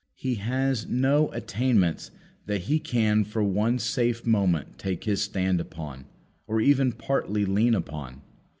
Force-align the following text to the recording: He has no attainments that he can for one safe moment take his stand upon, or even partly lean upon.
He 0.15 0.33
has 0.41 0.87
no 0.89 1.29
attainments 1.31 2.09
that 2.47 2.61
he 2.61 2.79
can 2.79 3.23
for 3.23 3.43
one 3.43 3.77
safe 3.77 4.25
moment 4.25 4.79
take 4.79 5.03
his 5.03 5.21
stand 5.21 5.61
upon, 5.61 6.05
or 6.47 6.59
even 6.59 6.91
partly 6.91 7.45
lean 7.45 7.75
upon. 7.75 8.23